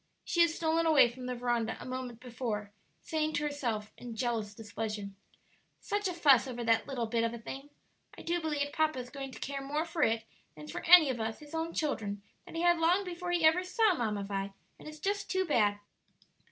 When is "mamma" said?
13.93-14.23